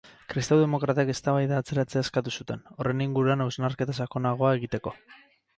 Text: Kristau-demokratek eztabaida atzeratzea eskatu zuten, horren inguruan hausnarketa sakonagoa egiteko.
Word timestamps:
Kristau-demokratek 0.33 1.11
eztabaida 1.13 1.59
atzeratzea 1.63 2.03
eskatu 2.05 2.35
zuten, 2.37 2.65
horren 2.79 3.05
inguruan 3.09 3.47
hausnarketa 3.47 3.99
sakonagoa 4.03 4.59
egiteko. 4.61 4.99